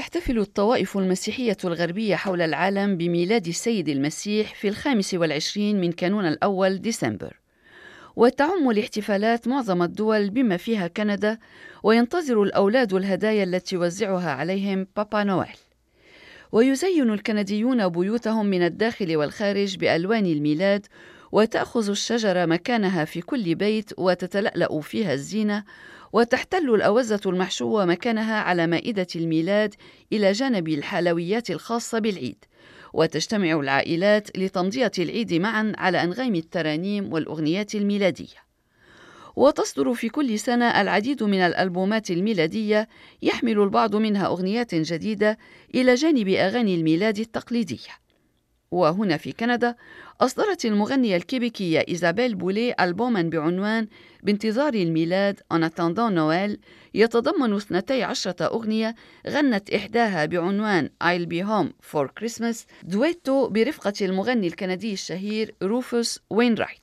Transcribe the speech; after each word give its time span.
تحتفل 0.00 0.38
الطوائف 0.38 0.98
المسيحية 0.98 1.56
الغربية 1.64 2.16
حول 2.16 2.42
العالم 2.42 2.96
بميلاد 2.96 3.46
السيد 3.46 3.88
المسيح 3.88 4.54
في 4.54 4.68
الخامس 4.68 5.14
والعشرين 5.14 5.80
من 5.80 5.92
كانون 5.92 6.26
الأول 6.26 6.78
ديسمبر. 6.78 7.40
وتعم 8.16 8.70
الاحتفالات 8.70 9.48
معظم 9.48 9.82
الدول 9.82 10.30
بما 10.30 10.56
فيها 10.56 10.86
كندا 10.86 11.38
وينتظر 11.82 12.42
الأولاد 12.42 12.94
الهدايا 12.94 13.44
التي 13.44 13.74
يوزعها 13.74 14.30
عليهم 14.30 14.86
بابا 14.96 15.24
نويل. 15.24 15.56
ويزين 16.52 17.10
الكنديون 17.10 17.88
بيوتهم 17.88 18.46
من 18.46 18.62
الداخل 18.62 19.16
والخارج 19.16 19.76
بألوان 19.76 20.26
الميلاد 20.26 20.86
وتأخذ 21.32 21.90
الشجرة 21.90 22.46
مكانها 22.46 23.04
في 23.04 23.20
كل 23.20 23.54
بيت 23.54 23.90
وتتلألأ 23.98 24.80
فيها 24.80 25.12
الزينة 25.12 25.64
وتحتل 26.12 26.74
الأوزة 26.74 27.20
المحشوة 27.26 27.84
مكانها 27.84 28.40
على 28.40 28.66
مائدة 28.66 29.06
الميلاد 29.16 29.74
إلى 30.12 30.32
جانب 30.32 30.68
الحلويات 30.68 31.50
الخاصة 31.50 31.98
بالعيد. 31.98 32.44
وتجتمع 32.92 33.60
العائلات 33.60 34.38
لتمضية 34.38 34.92
العيد 34.98 35.34
معا 35.34 35.72
على 35.78 36.02
أنغام 36.02 36.34
الترانيم 36.34 37.12
والأغنيات 37.12 37.74
الميلادية. 37.74 38.50
وتصدر 39.36 39.94
في 39.94 40.08
كل 40.08 40.38
سنة 40.38 40.80
العديد 40.80 41.22
من 41.22 41.40
الألبومات 41.40 42.10
الميلادية 42.10 42.88
يحمل 43.22 43.58
البعض 43.60 43.96
منها 43.96 44.26
أغنيات 44.26 44.74
جديدة 44.74 45.38
إلى 45.74 45.94
جانب 45.94 46.28
أغاني 46.28 46.74
الميلاد 46.74 47.18
التقليدية. 47.18 48.09
وهنا 48.70 49.16
في 49.16 49.32
كندا 49.32 49.74
أصدرت 50.20 50.64
المغنية 50.64 51.16
الكيبيكية 51.16 51.84
إيزابيل 51.88 52.34
بولي 52.34 52.74
ألبوما 52.80 53.22
بعنوان 53.22 53.88
بانتظار 54.22 54.74
الميلاد 54.74 55.40
En 55.52 55.68
attendant 55.70 56.00
Noël 56.00 56.58
يتضمن 56.94 57.56
12 57.56 58.34
أغنية 58.40 58.94
غنت 59.28 59.70
إحداها 59.70 60.24
بعنوان 60.24 60.90
I'll 61.04 61.26
be 61.26 61.42
home 61.42 61.72
for 61.92 62.06
Christmas. 62.20 62.56
دويتو 62.82 63.48
برفقة 63.48 63.92
المغني 64.02 64.46
الكندي 64.46 64.92
الشهير 64.92 65.54
روفوس 65.62 66.20
وينرايت. 66.30 66.79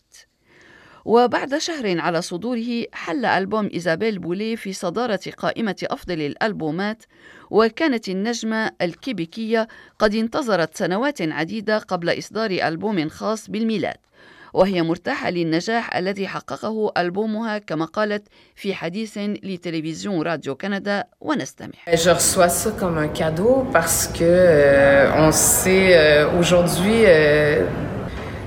وبعد 1.07 1.57
شهر 1.57 1.99
على 1.99 2.21
صدوره 2.21 2.85
حل 2.93 3.25
ألبوم 3.25 3.69
إيزابيل 3.73 4.19
بولي 4.19 4.55
في 4.55 4.73
صدارة 4.73 5.19
قائمة 5.37 5.75
أفضل 5.83 6.21
الألبومات 6.21 7.03
وكانت 7.49 8.09
النجمة 8.09 8.71
الكيبيكية 8.81 9.67
قد 9.99 10.15
انتظرت 10.15 10.77
سنوات 10.77 11.21
عديدة 11.21 11.77
قبل 11.77 12.17
إصدار 12.17 12.51
ألبوم 12.51 13.09
خاص 13.09 13.49
بالميلاد 13.49 13.97
وهي 14.53 14.81
مرتاحة 14.81 15.29
للنجاح 15.29 15.95
الذي 15.95 16.27
حققه 16.27 16.91
ألبومها 16.97 17.57
كما 17.57 17.85
قالت 17.85 18.27
في 18.55 18.73
حديث 18.73 19.17
لتلفزيون 19.17 20.21
راديو 20.21 20.55
كندا 20.55 21.03
ونستمع. 21.21 21.73
Parce 23.73 24.07
que 24.07 24.23
euh, 24.23 25.27
on 25.27 25.31
sait 25.31 25.87
euh, 25.93 26.39
aujourd'hui 26.39 27.03
euh, 27.05 27.86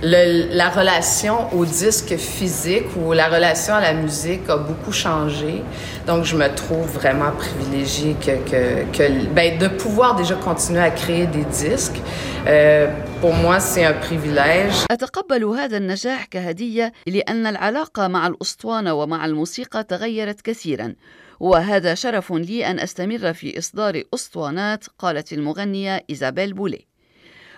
le, 0.01 0.55
la 0.55 0.69
relation 0.69 1.53
au 1.53 1.65
disque 1.65 2.15
physique 2.17 2.87
ou 2.97 3.13
la 3.13 3.27
relation 3.27 3.73
à 3.75 3.81
la 3.81 3.93
musique 3.93 4.49
a 4.49 4.57
beaucoup 4.57 4.91
changé. 4.91 5.63
Donc, 6.07 6.25
je 6.25 6.35
me 6.35 6.47
trouve 6.53 6.87
vraiment 6.99 7.31
privilégiée 7.31 8.15
que, 8.25 8.35
que, 8.49 8.61
que 8.95 9.25
ben, 9.33 9.57
de 9.57 9.67
pouvoir 9.67 10.15
déjà 10.15 10.35
continuer 10.35 10.81
à 10.81 10.91
créer 10.91 11.25
des 11.27 11.45
disques. 11.45 11.99
Euh, 12.47 12.87
pour 13.21 13.33
moi, 13.33 13.59
c'est 13.59 13.85
un 13.85 13.93
privilège. 13.93 14.85
أتقبل 14.91 15.43
هذا 15.43 15.77
النجاح 15.77 16.25
كهدية 16.25 16.93
لأن 17.07 17.47
العلاقة 17.47 18.07
مع 18.07 18.27
الأسطوانة 18.27 18.93
ومع 18.93 19.25
الموسيقى 19.25 19.83
تغيرت 19.83 20.41
كثيرا 20.41 20.93
وهذا 21.39 21.95
شرف 21.95 22.31
لي 22.33 22.65
أن 22.65 22.79
أستمر 22.79 23.33
في 23.33 23.59
إصدار 23.59 24.03
أسطوانات 24.13 24.85
قالت 24.99 25.33
المغنية 25.33 26.03
إيزابيل 26.09 26.53
بولي 26.53 26.85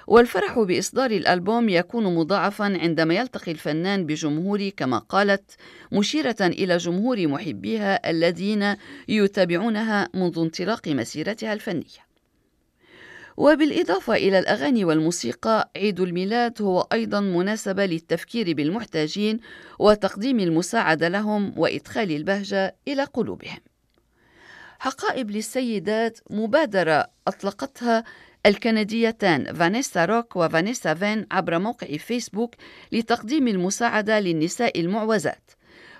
والفرح 0.06 0.58
بإصدار 0.58 1.10
الألبوم 1.10 1.68
يكون 1.68 2.14
مضاعفا 2.14 2.64
عندما 2.64 3.14
يلتقي 3.14 3.52
الفنان 3.52 4.06
بجمهور 4.06 4.68
كما 4.68 4.98
قالت 4.98 5.50
مشيرة 5.92 6.36
إلى 6.40 6.76
جمهور 6.76 7.26
محبيها 7.26 8.10
الذين 8.10 8.76
يتابعونها 9.08 10.08
منذ 10.14 10.38
انطلاق 10.38 10.88
مسيرتها 10.88 11.52
الفنية. 11.52 12.12
وبالإضافة 13.36 14.14
إلى 14.14 14.38
الأغاني 14.38 14.84
والموسيقى 14.84 15.70
عيد 15.76 16.00
الميلاد 16.00 16.62
هو 16.62 16.80
أيضا 16.92 17.20
مناسبة 17.20 17.86
للتفكير 17.86 18.52
بالمحتاجين 18.52 19.40
وتقديم 19.78 20.40
المساعدة 20.40 21.08
لهم 21.08 21.54
وإدخال 21.56 22.10
البهجة 22.10 22.76
إلى 22.88 23.04
قلوبهم. 23.04 23.58
حقائب 24.78 25.30
للسيدات 25.30 26.18
مبادرة 26.30 27.06
أطلقتها 27.28 28.04
الكنديتان 28.46 29.54
فانيسا 29.54 30.04
روك 30.04 30.36
وفانيسا 30.36 30.94
فين 30.94 31.26
عبر 31.30 31.58
موقع 31.58 31.86
فيسبوك 31.86 32.54
لتقديم 32.92 33.48
المساعدة 33.48 34.20
للنساء 34.20 34.80
المعوزات 34.80 35.50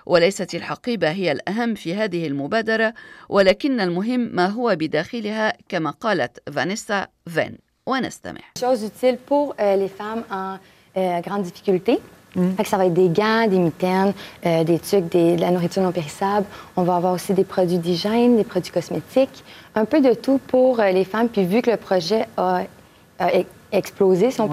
وليست 0.05 0.55
الحقيبة 0.55 1.11
هي 1.11 1.31
الأهم 1.31 1.75
في 1.75 1.95
هذه 1.95 2.27
المبادرة 2.27 2.93
ولكن 3.29 3.79
المهم 3.79 4.19
ما 4.35 4.47
هو 4.47 4.75
بداخلها 4.79 5.53
كما 5.69 5.91
قالت 5.91 6.49
فانيسا 6.49 7.07
فين 7.27 7.57
ونستمع. 7.85 8.41
Chose 8.59 8.83
utile 8.83 9.17
pour 9.17 9.55
euh, 9.59 9.75
les 9.75 9.89
femmes 9.89 10.23
en 10.31 10.57
euh, 10.97 11.21
grande 11.21 11.43
difficulté. 11.43 11.99
Mm. 12.35 12.55
Que 12.55 12.67
ça 12.67 12.77
va 12.77 12.85
être 12.85 12.93
des 12.93 13.09
gants, 13.09 13.47
des 13.47 13.59
mitaines, 13.59 14.13
euh, 14.45 14.63
des 14.63 14.79
tucs, 14.79 15.09
des, 15.09 15.35
de 15.35 15.41
la 15.41 15.51
nourriture 15.51 15.83
non 15.83 15.91
périssable. 15.91 16.45
On 16.75 16.83
va 16.83 16.95
avoir 16.95 17.13
aussi 17.13 17.33
des 17.33 17.43
produits 17.43 17.77
d'hygiène, 17.77 18.37
des 18.37 18.43
produits 18.43 18.71
cosmétiques, 18.71 19.43
un 19.75 19.85
peu 19.85 20.01
de 20.01 20.13
tout 20.13 20.39
pour 20.47 20.79
euh, 20.79 20.91
les 20.91 21.05
femmes. 21.05 21.29
Puis 21.29 21.45
vu 21.45 21.61
que 21.61 21.71
le 21.71 21.77
projet 21.77 22.25
a, 22.37 22.61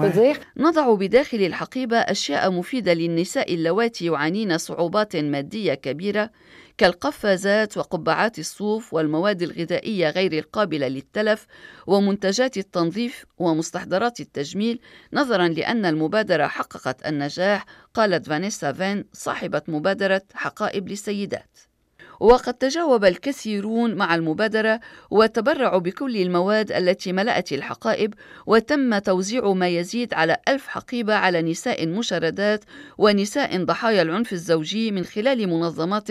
dire. 0.09 0.39
نضع 0.57 0.93
بداخل 0.93 1.37
الحقيبة 1.37 1.97
أشياء 1.97 2.51
مفيدة 2.51 2.93
للنساء 2.93 3.53
اللواتي 3.53 4.05
يعانين 4.05 4.57
صعوبات 4.57 5.15
مادية 5.15 5.73
كبيرة 5.73 6.29
كالقفازات 6.77 7.77
وقبعات 7.77 8.39
الصوف 8.39 8.93
والمواد 8.93 9.41
الغذائية 9.41 10.09
غير 10.09 10.33
القابلة 10.33 10.87
للتلف 10.87 11.47
ومنتجات 11.87 12.57
التنظيف 12.57 13.25
ومستحضرات 13.37 14.19
التجميل. 14.19 14.79
نظرا 15.13 15.47
لأن 15.47 15.85
المبادرة 15.85 16.47
حققت 16.47 17.05
النجاح 17.05 17.65
قالت 17.93 18.27
فانيسا 18.27 18.71
فين 18.71 19.05
صاحبة 19.13 19.61
مبادرة 19.67 20.21
حقائب 20.33 20.89
للسيدات. 20.89 21.70
وقد 22.21 22.53
تجاوب 22.53 23.05
الكثيرون 23.05 23.95
مع 23.95 24.15
المبادرة 24.15 24.79
وتبرعوا 25.11 25.79
بكل 25.79 26.17
المواد 26.17 26.71
التي 26.71 27.13
ملأت 27.13 27.53
الحقائب 27.53 28.13
وتم 28.45 28.97
توزيع 28.97 29.53
ما 29.53 29.67
يزيد 29.67 30.13
على 30.13 30.37
ألف 30.47 30.67
حقيبة 30.67 31.13
على 31.15 31.41
نساء 31.41 31.87
مشردات 31.87 32.63
ونساء 32.97 33.63
ضحايا 33.63 34.01
العنف 34.01 34.33
الزوجي 34.33 34.91
من 34.91 35.03
خلال 35.03 35.49
منظمات 35.49 36.07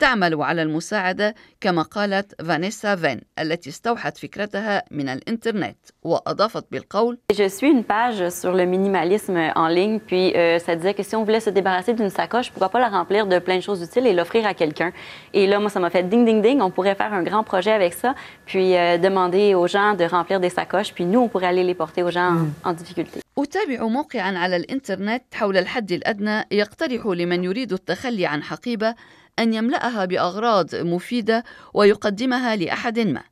تعمل 0.00 0.42
على 0.42 0.62
المساعدة 0.62 1.34
كما 1.60 1.82
قالت 1.82 2.42
فانيسا 2.42 2.96
فين 2.96 3.20
التي 3.38 3.70
استوحت 3.70 4.18
فكرتها 4.18 4.82
من 4.90 5.08
الإنترنت 5.08 5.76
وأضافت 6.02 6.64
بالقول 6.72 7.18
Je 7.32 7.48
suis 7.48 7.70
une 7.70 7.84
page 7.84 8.28
sur 8.30 8.52
le 8.52 8.64
minimalisme 8.64 9.38
en 9.54 9.68
ligne 9.68 10.00
puis 10.00 10.32
euh, 10.36 10.58
ça 10.58 10.74
disait 10.76 10.94
que 10.94 11.02
si 11.02 11.14
on 11.16 11.24
voulait 11.24 11.40
se 11.40 11.50
débarrasser 11.50 11.92
d'une 11.92 12.10
sacoche 12.10 12.50
pourquoi 12.50 12.70
pas 12.70 12.80
la 12.80 12.88
remplir 12.88 13.26
de 13.26 13.38
plein 13.38 13.56
de 13.56 13.64
choses 13.68 13.82
utiles 13.82 14.06
et 14.06 14.14
l'offrir 14.14 14.46
à 14.46 14.54
quelqu'un 14.54 14.90
et 15.34 15.46
là 15.46 15.56
moi 15.60 15.70
ça 15.74 15.80
m'a 15.80 15.90
fait 15.90 16.04
ding 16.12 16.24
ding 16.24 16.40
ding 16.46 16.58
on 16.62 16.70
pourrait 16.70 16.94
faire 16.94 17.12
un 17.12 17.22
grand 17.22 17.44
projet 17.44 17.72
avec 17.80 17.92
ça 18.02 18.14
puis 18.46 18.68
euh, 18.76 18.98
demander 19.06 19.54
aux 19.54 19.68
gens 19.76 19.90
de 20.00 20.04
remplir 20.16 20.40
des 20.40 20.52
sacoches 20.58 20.92
puis 20.96 21.04
nous 21.12 21.20
on 21.24 21.28
pourrait 21.28 21.50
aller 21.54 21.64
les 21.70 21.76
porter 21.82 22.02
aux 22.02 22.14
gens 22.18 22.32
mm. 22.32 22.52
en, 22.64 22.70
en 22.70 22.72
difficulté 22.72 23.20
أتابع 23.38 23.86
موقعا 23.86 24.38
على 24.38 24.56
الإنترنت 24.56 25.22
حول 25.34 25.56
الحد 25.56 25.92
الأدنى 25.92 26.44
يقترح 26.50 27.06
لمن 27.06 27.44
يريد 27.44 27.72
التخلي 27.72 28.26
عن 28.26 28.42
حقيبة 28.42 28.94
أن 29.38 29.54
يملأها 29.54 30.04
بأغراض 30.04 30.74
مفيدة 30.74 31.44
ويقدمها 31.74 32.56
لأحد 32.56 32.98
ما. 32.98 33.22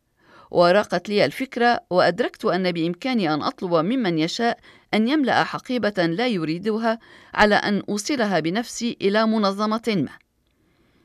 وراقت 0.51 1.09
لي 1.09 1.25
الفكرة 1.25 1.81
وأدركت 1.91 2.45
أن 2.45 2.73
بإمكاني 2.73 3.35
أن 3.35 3.43
أطلب 3.43 3.75
ممن 3.75 4.19
يشاء 4.19 4.59
أن 4.95 5.09
يملأ 5.09 5.45
حقيبة 5.45 6.07
لا 6.07 6.27
يريدها 6.27 6.99
على 7.35 7.55
أن 7.55 7.83
أوصلها 7.89 8.41
بنفسي 8.41 8.97
إلى 9.03 9.27
منظمة 9.27 9.83
ما. 9.97 10.29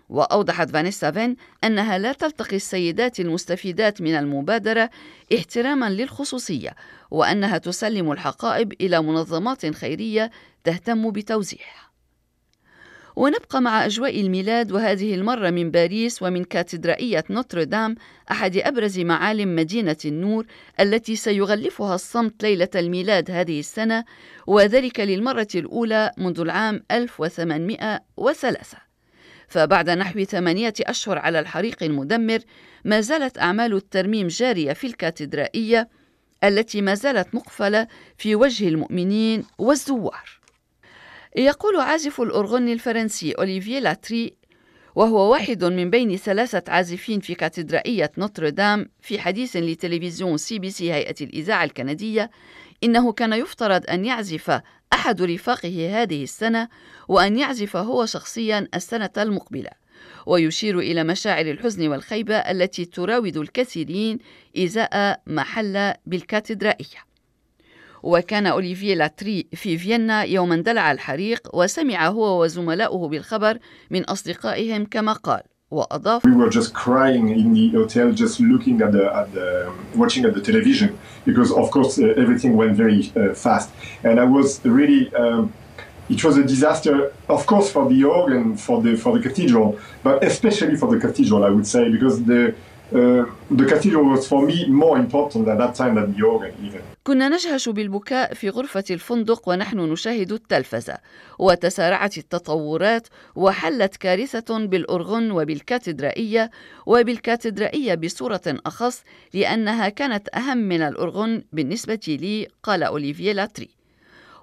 وأوضحت 0.10 0.70
فانيسا 0.70 1.12
فين 1.12 1.36
أنها 1.64 1.98
لا 1.98 2.14
تلتقي 2.14 2.56
السيدات 2.56 3.20
المستفيدات 3.20 4.02
من 4.02 4.16
المبادرة 4.16 4.90
احتراما 5.36 5.90
للخصوصية 5.90 6.76
وأنها 7.12 7.58
تسلم 7.58 8.12
الحقائب 8.12 8.74
إلى 8.82 9.02
منظمات 9.02 9.76
خيرية 9.76 10.32
تهتم 10.64 11.12
بتوزيعها. 11.12 11.93
ونبقى 13.16 13.62
مع 13.62 13.86
أجواء 13.86 14.22
الميلاد 14.22 14.72
وهذه 14.72 15.16
المرة 15.16 15.50
من 15.50 15.72
باريس 15.72 16.24
ومن 16.24 16.44
كاتدرائية 16.44 17.24
نوتردام 17.30 17.96
أحد 18.32 18.58
أبرز 18.58 19.00
معالم 19.00 19.56
مدينة 19.56 19.98
النور 20.06 20.46
التي 20.80 21.16
سيغلفها 21.16 21.96
الصمت 21.96 22.44
ليلة 22.44 22.70
الميلاد 22.76 23.32
هذه 23.32 23.60
السنة 23.60 24.04
وذلك 24.48 25.00
للمرة 25.00 25.48
الأولى 25.56 26.12
منذ 26.18 26.40
العام 26.40 26.84
1803 26.92 28.78
فبعد 29.48 29.90
نحو 29.90 30.24
ثمانية 30.24 30.74
أشهر 30.82 31.18
على 31.18 31.40
الحريق 31.40 31.84
المدمر 31.84 32.40
ما 32.86 33.02
زالت 33.02 33.38
أعمال 33.38 33.74
الترميم 33.74 34.28
جارية 34.28 34.74
في 34.74 34.88
الكاتدرائية 34.88 35.90
التي 36.44 36.82
ما 36.82 36.96
زالت 36.96 37.36
مقفلة 37.36 37.88
في 38.18 38.36
وجه 38.36 38.68
المؤمنين 38.68 39.44
والزوار. 39.58 40.43
يقول 41.36 41.80
عازف 41.80 42.22
الأرغن 42.22 42.70
الفرنسي 42.70 43.32
أوليفيه 43.32 43.80
لاتري 43.80 44.34
وهو 44.96 45.32
واحد 45.32 45.64
من 45.64 45.90
بين 45.90 46.18
ثلاثة 46.18 46.64
عازفين 46.68 47.20
في 47.20 47.36
كاتدرائية 47.36 48.12
نوتردام 48.18 48.90
في 49.02 49.20
حديث 49.20 49.56
لتلفزيون 49.56 50.38
CBC 50.38 50.94
هيئة 50.94 51.16
الإذاعة 51.22 51.64
الكندية 51.64 52.32
إنه 52.84 53.12
كان 53.12 53.34
يفترض 53.34 53.84
أن 53.90 54.06
يعزف 54.06 54.62
أحد 54.94 55.22
رفاقه 55.22 56.02
هذه 56.02 56.24
السنة 56.24 56.68
وأن 57.08 57.38
يعزف 57.38 57.76
هو 57.76 58.06
شخصيا 58.06 58.68
السنة 58.76 59.10
المقبلة 59.18 59.70
ويشير 60.26 60.80
إلى 60.80 61.04
مشاعر 61.04 61.46
الحزن 61.46 61.88
والخيبة 61.88 62.36
التي 62.36 62.86
تراود 62.86 63.38
الكثيرين 63.38 64.20
إزاء 64.58 65.22
ما 65.26 65.44
حل 65.44 65.94
بالكاتدرائية. 66.06 67.13
وكان 68.04 68.48
أوليفيه 68.48 68.96
لاتري 68.96 69.46
في 69.54 69.78
فيينا 69.78 70.24
يوم 70.24 70.52
اندلع 70.52 70.92
الحريق 70.92 71.56
وسمع 71.56 72.08
هو 72.08 72.44
وزملاؤه 72.44 73.08
بالخبر 73.08 73.58
من 73.92 74.04
أصدقائهم 74.04 74.86
كما 74.86 75.14
قال 75.14 75.42
وأضاف 75.72 76.22
We 76.28 76.36
were 76.36 76.50
just 76.50 76.74
crying 76.74 77.30
in 77.30 77.54
the 77.54 77.70
hotel 77.70 78.12
just 78.12 78.40
looking 78.40 78.82
at 78.82 78.92
the, 78.92 79.06
at 79.22 79.34
the 79.34 79.72
watching 79.96 80.26
at 80.26 80.34
the 80.34 80.42
television 80.42 80.90
because 81.26 81.52
of 81.52 81.72
course 81.72 81.98
uh, 81.98 82.24
everything 82.24 82.52
went 82.62 82.74
very 82.84 83.00
uh, 83.16 83.34
fast 83.34 83.70
and 84.04 84.20
I 84.20 84.26
was 84.38 84.48
really 84.80 85.02
um, 85.16 85.54
it 86.10 86.24
was 86.24 86.36
a 86.38 86.46
disaster 86.54 86.96
of 87.36 87.42
course 87.52 87.68
for 87.76 87.84
the 87.92 88.04
organ 88.04 88.44
for 88.66 88.78
the 88.86 88.92
for 89.04 89.12
the 89.16 89.22
cathedral 89.28 89.68
but 90.06 90.16
especially 90.32 90.76
for 90.82 90.88
the 90.94 91.00
cathedral 91.06 91.42
I 91.50 91.52
would 91.56 91.68
say 91.76 91.84
because 91.96 92.16
the 92.32 92.42
uh, 92.50 92.52
the 92.92 93.66
cathedral 93.68 94.06
was 94.06 94.28
for 94.28 94.46
me 94.46 94.68
more 94.68 94.98
important 94.98 95.48
at 95.48 95.58
that 95.58 95.74
time 95.76 95.96
than 95.96 96.14
the 96.14 96.24
organ 96.26 96.54
even. 96.64 96.82
كنا 97.04 97.30
نجهش 97.30 97.70
بالبكاء 97.70 98.34
في 98.34 98.50
غرفة 98.50 98.84
الفندق 98.92 99.50
ونحن 99.50 99.80
نشاهد 99.80 100.32
التلفزة 100.32 100.98
وتسارعت 101.40 102.18
التطورات 102.18 103.08
وحلت 103.36 103.96
كارثة 103.96 104.66
بالأرغن 104.66 105.32
وبالكاتدرائية 105.32 106.52
وبالكاتدرائية 106.86 107.96
بصورة 107.96 108.42
أخص 108.48 109.04
لأنها 109.34 109.90
كانت 109.90 110.28
أهم 110.36 110.58
من 110.58 110.82
الأرغن 110.82 111.44
بالنسبة 111.54 112.00
لي 112.22 112.48
قال 112.64 112.84
أوليفيه 112.84 113.32
لاتري 113.32 113.70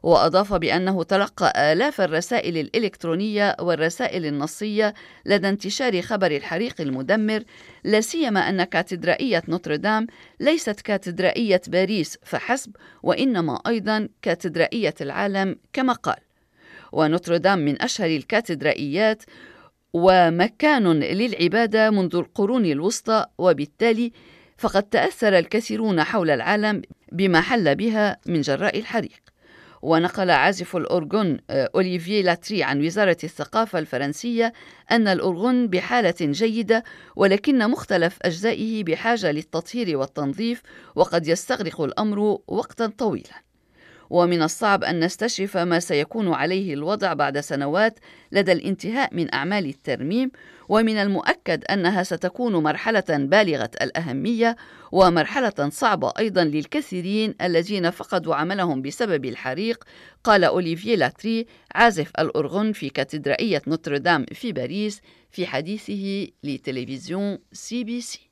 وأضاف 0.03 0.55
بأنه 0.55 1.03
تلقى 1.03 1.73
آلاف 1.73 2.01
الرسائل 2.01 2.59
الإلكترونية 2.59 3.57
والرسائل 3.61 4.27
النصية 4.27 4.95
لدى 5.27 5.49
انتشار 5.49 6.03
خبر 6.03 6.31
الحريق 6.31 6.81
المدمر 6.81 7.43
لا 7.85 8.01
سيما 8.01 8.49
أن 8.49 8.65
كاتدرائية 8.65 9.43
نوتردام 9.49 10.07
ليست 10.41 10.81
كاتدرائية 10.81 11.61
باريس 11.69 12.19
فحسب 12.23 12.77
وإنما 13.03 13.61
أيضا 13.67 14.09
كاتدرائية 14.23 14.95
العالم 15.01 15.57
كما 15.73 15.93
قال. 15.93 16.19
ونوتردام 16.93 17.59
من 17.59 17.83
أشهر 17.83 18.09
الكاتدرائيات 18.09 19.23
ومكان 19.93 21.01
للعبادة 21.01 21.91
منذ 21.91 22.17
القرون 22.17 22.67
الوسطى 22.67 23.27
وبالتالي 23.39 24.13
فقد 24.57 24.83
تأثر 24.83 25.39
الكثيرون 25.39 26.03
حول 26.03 26.31
العالم 26.31 26.83
بما 27.13 27.41
حل 27.41 27.75
بها 27.75 28.17
من 28.27 28.41
جراء 28.41 28.79
الحريق. 28.79 29.21
ونقل 29.83 30.31
عازف 30.31 30.77
الأورغون 30.77 31.39
آه، 31.51 31.71
أوليفيه 31.75 32.23
لاتري 32.23 32.63
عن 32.63 32.85
وزارة 32.85 33.17
الثقافة 33.25 33.79
الفرنسية 33.79 34.53
أن 34.91 35.09
الأورغون 35.09 35.67
بحالة 35.67 36.15
جيدة 36.21 36.85
ولكن 37.17 37.71
مختلف 37.71 38.19
أجزائه 38.23 38.85
بحاجة 38.85 39.31
للتطهير 39.31 39.97
والتنظيف 39.97 40.63
وقد 40.95 41.29
يستغرق 41.29 41.81
الأمر 41.81 42.39
وقتا 42.47 42.87
طويلا. 42.87 43.50
ومن 44.11 44.43
الصعب 44.43 44.85
أن 44.85 45.05
نستشرف 45.05 45.57
ما 45.57 45.81
سيكون 45.81 46.33
عليه 46.33 46.75
الوضع 46.75 47.13
بعد 47.13 47.41
سنوات 47.41 47.99
لدى 48.33 48.53
الانتهاء 48.53 49.15
من 49.15 49.35
أعمال 49.35 49.67
الترميم 49.67 50.31
ومن 50.69 50.97
المؤكد 50.97 51.65
أنها 51.65 52.03
ستكون 52.03 52.57
مرحلة 52.57 53.05
بالغة 53.09 53.71
الأهمية 53.83 54.57
ومرحلة 54.93 55.69
صعبة 55.71 56.13
أيضا 56.19 56.45
للكثيرين 56.45 57.35
الذين 57.43 57.91
فقدوا 57.91 58.35
عملهم 58.35 58.83
بسبب 58.83 59.25
الحريق 59.25 59.85
قال 60.25 60.45
أوليفيه 60.45 60.97
لاتري 60.97 61.47
عازف 61.75 62.11
الأرغن 62.19 62.73
في 62.73 62.89
كاتدرائية 62.89 63.63
نوتردام 63.67 64.27
في 64.33 64.53
باريس 64.53 65.01
في 65.31 65.47
حديثه 65.47 66.27
لتلفزيون 66.45 67.39
CBC. 67.53 68.30